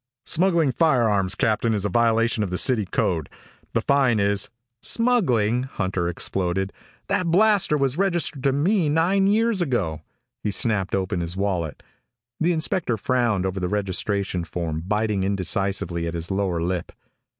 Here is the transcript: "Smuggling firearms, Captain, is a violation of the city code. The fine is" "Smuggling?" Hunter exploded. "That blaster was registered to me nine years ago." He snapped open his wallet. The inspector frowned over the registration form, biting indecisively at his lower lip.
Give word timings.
"Smuggling 0.25 0.71
firearms, 0.71 1.35
Captain, 1.35 1.75
is 1.75 1.85
a 1.85 1.89
violation 1.89 2.41
of 2.43 2.49
the 2.49 2.57
city 2.57 2.85
code. 2.87 3.29
The 3.73 3.83
fine 3.83 4.19
is" 4.19 4.49
"Smuggling?" 4.97 5.61
Hunter 5.61 6.09
exploded. 6.09 6.73
"That 7.07 7.27
blaster 7.27 7.77
was 7.77 7.99
registered 7.99 8.41
to 8.45 8.51
me 8.51 8.89
nine 8.89 9.27
years 9.27 9.61
ago." 9.61 10.01
He 10.41 10.49
snapped 10.49 10.95
open 10.95 11.19
his 11.21 11.37
wallet. 11.37 11.83
The 12.39 12.51
inspector 12.51 12.97
frowned 12.97 13.45
over 13.45 13.59
the 13.59 13.69
registration 13.69 14.43
form, 14.43 14.81
biting 14.87 15.21
indecisively 15.23 16.07
at 16.07 16.15
his 16.15 16.31
lower 16.31 16.63
lip. 16.63 16.91